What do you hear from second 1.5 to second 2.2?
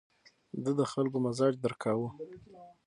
درک کاوه.